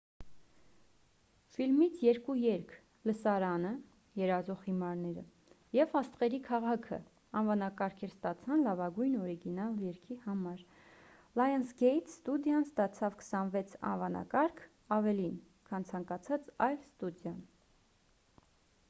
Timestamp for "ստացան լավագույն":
8.15-9.19